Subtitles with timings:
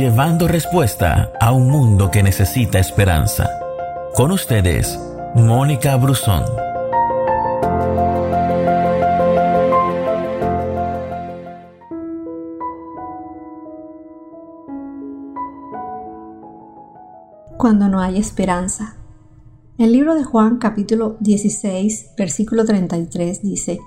[0.00, 3.50] llevando respuesta a un mundo que necesita esperanza.
[4.14, 4.98] Con ustedes,
[5.34, 6.42] Mónica Brusón.
[17.58, 18.96] Cuando no hay esperanza.
[19.76, 23.80] El libro de Juan capítulo 16 versículo 33 dice,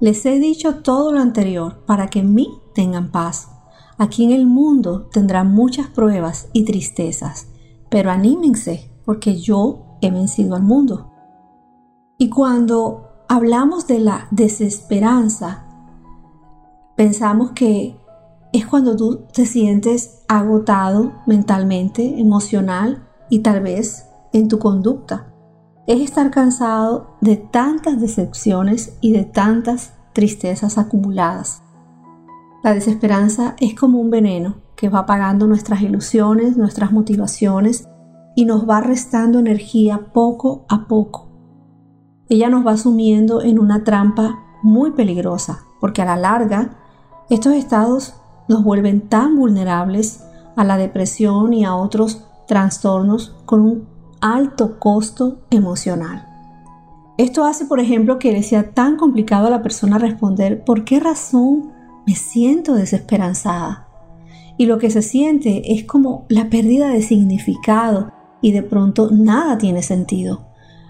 [0.00, 3.59] Les he dicho todo lo anterior para que en mí tengan paz.
[4.00, 7.48] Aquí en el mundo tendrán muchas pruebas y tristezas,
[7.90, 11.10] pero anímense porque yo he vencido al mundo.
[12.16, 15.66] Y cuando hablamos de la desesperanza,
[16.96, 18.00] pensamos que
[18.54, 25.30] es cuando tú te sientes agotado mentalmente, emocional y tal vez en tu conducta
[25.86, 31.62] es estar cansado de tantas decepciones y de tantas tristezas acumuladas.
[32.62, 37.88] La desesperanza es como un veneno que va apagando nuestras ilusiones, nuestras motivaciones
[38.36, 41.28] y nos va restando energía poco a poco.
[42.28, 46.76] Ella nos va sumiendo en una trampa muy peligrosa porque a la larga
[47.30, 48.14] estos estados
[48.46, 50.22] nos vuelven tan vulnerables
[50.54, 53.88] a la depresión y a otros trastornos con un
[54.20, 56.26] alto costo emocional.
[57.16, 61.00] Esto hace, por ejemplo, que le sea tan complicado a la persona responder por qué
[61.00, 61.79] razón
[62.10, 63.86] me siento desesperanzada.
[64.58, 68.10] Y lo que se siente es como la pérdida de significado
[68.42, 70.40] y de pronto nada tiene sentido.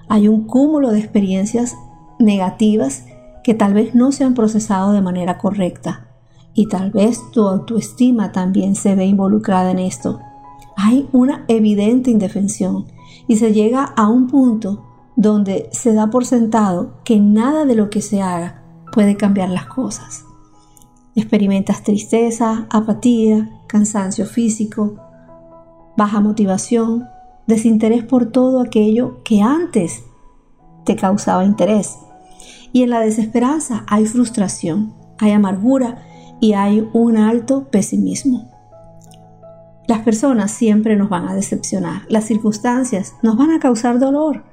[0.09, 1.77] Hay un cúmulo de experiencias
[2.19, 3.05] negativas
[3.45, 6.09] que tal vez no se han procesado de manera correcta
[6.55, 10.21] y tal vez tu autoestima también se ve involucrada en esto.
[10.75, 12.87] Hay una evidente indefensión
[13.29, 17.91] y se llega a un punto donde se da por sentado que nada de lo
[17.91, 20.25] que se haga puede cambiar las cosas.
[21.15, 24.97] Experimentas tristeza, apatía, cansancio físico,
[25.97, 27.09] baja motivación,
[27.47, 30.05] desinterés por todo aquello que antes
[30.85, 31.99] te causaba interés.
[32.73, 36.03] Y en la desesperanza hay frustración, hay amargura
[36.41, 38.49] y hay un alto pesimismo.
[39.89, 44.45] Las personas siempre nos van a decepcionar, las circunstancias nos van a causar dolor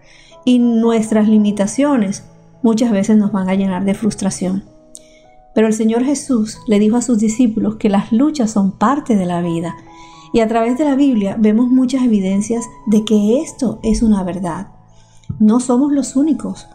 [0.44, 2.26] y nuestras limitaciones
[2.64, 4.77] muchas veces nos van a llenar de frustración.
[5.58, 9.26] Pero el Señor Jesús le dijo a sus discípulos que las luchas son parte de
[9.26, 9.76] la vida
[10.32, 14.68] y a través de la Biblia vemos muchas evidencias de que esto es una verdad.
[15.40, 16.68] No somos los únicos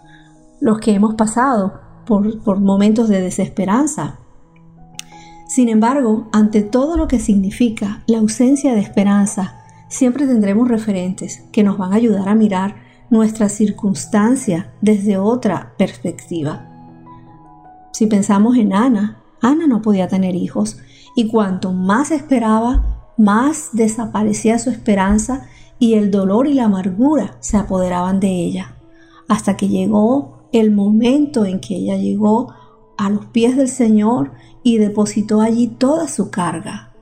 [0.59, 1.75] los que hemos pasado
[2.07, 4.19] por, por momentos de desesperanza,
[5.47, 11.63] sin embargo, ante todo lo que significa la ausencia de esperanza, siempre tendremos referentes que
[11.63, 16.72] nos van a ayudar a mirar nuestra circunstancia desde otra perspectiva.
[17.93, 20.79] Si pensamos en Ana, Ana no podía tener hijos
[21.15, 25.47] y cuanto más esperaba, más desaparecía su esperanza
[25.79, 28.77] y el dolor y la amargura se apoderaban de ella,
[29.29, 32.55] hasta que llegó el momento en que ella llegó
[32.97, 34.33] a los pies del Señor
[34.63, 36.93] y depositó allí toda su carga.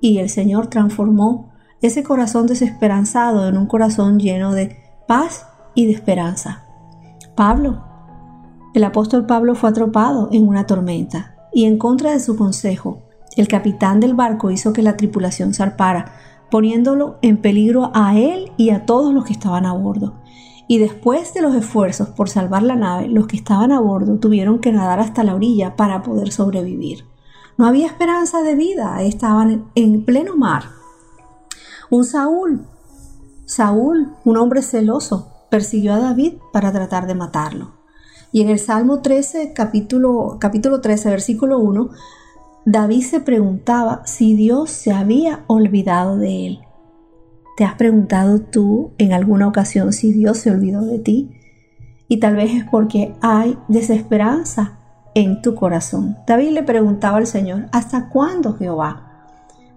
[0.00, 5.92] Y el Señor transformó ese corazón desesperanzado en un corazón lleno de paz y de
[5.92, 6.64] esperanza.
[7.34, 7.84] Pablo,
[8.74, 13.02] el apóstol Pablo fue atropado en una tormenta y en contra de su consejo,
[13.36, 16.12] el capitán del barco hizo que la tripulación zarpara,
[16.50, 20.14] poniéndolo en peligro a él y a todos los que estaban a bordo
[20.68, 24.60] y después de los esfuerzos por salvar la nave, los que estaban a bordo tuvieron
[24.60, 27.06] que nadar hasta la orilla para poder sobrevivir.
[27.56, 30.64] No había esperanza de vida, estaban en pleno mar.
[31.90, 32.66] Un Saúl,
[33.46, 37.77] Saúl, un hombre celoso, persiguió a David para tratar de matarlo.
[38.30, 41.90] Y en el Salmo 13, capítulo, capítulo 13, versículo 1,
[42.66, 46.60] David se preguntaba si Dios se había olvidado de él.
[47.56, 51.30] ¿Te has preguntado tú en alguna ocasión si Dios se olvidó de ti?
[52.06, 54.78] Y tal vez es porque hay desesperanza
[55.14, 56.18] en tu corazón.
[56.26, 59.26] David le preguntaba al Señor, ¿hasta cuándo Jehová?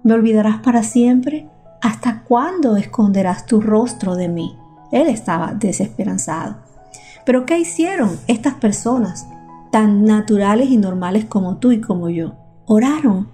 [0.03, 1.48] ¿Me olvidarás para siempre?
[1.81, 4.57] ¿Hasta cuándo esconderás tu rostro de mí?
[4.92, 6.70] Él estaba desesperanzado.
[7.25, 9.27] Pero ¿qué hicieron estas personas
[9.71, 12.35] tan naturales y normales como tú y como yo?
[12.65, 13.29] Oraron.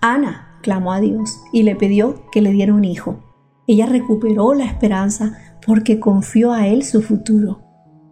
[0.00, 3.20] Ana clamó a Dios y le pidió que le diera un hijo.
[3.66, 7.60] Ella recuperó la esperanza porque confió a él su futuro.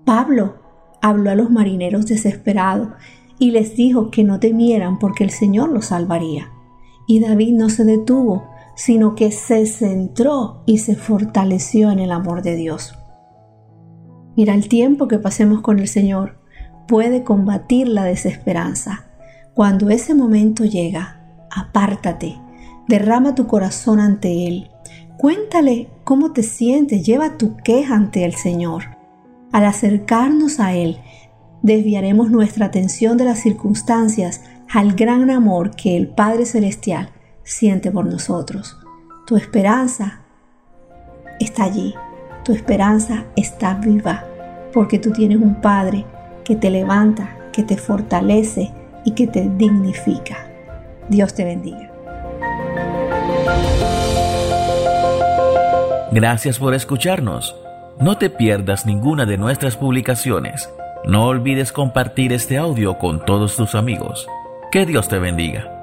[0.05, 0.57] Pablo
[1.01, 2.89] habló a los marineros desesperados
[3.39, 6.51] y les dijo que no temieran porque el Señor los salvaría.
[7.07, 12.43] Y David no se detuvo, sino que se centró y se fortaleció en el amor
[12.43, 12.95] de Dios.
[14.37, 16.39] Mira, el tiempo que pasemos con el Señor
[16.87, 19.07] puede combatir la desesperanza.
[19.55, 22.37] Cuando ese momento llega, apártate,
[22.89, 24.71] Derrama tu corazón ante Él.
[25.19, 28.85] Cuéntale cómo te sientes, lleva tu queja ante el Señor.
[29.53, 30.99] Al acercarnos a Él,
[31.63, 34.43] desviaremos nuestra atención de las circunstancias
[34.73, 37.11] al gran amor que el Padre Celestial
[37.43, 38.77] siente por nosotros.
[39.27, 40.21] Tu esperanza
[41.41, 41.95] está allí,
[42.47, 44.25] tu esperanza está viva,
[44.73, 46.05] porque tú tienes un Padre
[46.45, 48.71] que te levanta, que te fortalece
[49.05, 50.47] y que te dignifica.
[51.09, 51.91] Dios te bendiga.
[56.13, 57.57] Gracias por escucharnos.
[57.99, 60.71] No te pierdas ninguna de nuestras publicaciones.
[61.05, 64.29] No olvides compartir este audio con todos tus amigos.
[64.71, 65.76] Que Dios te bendiga.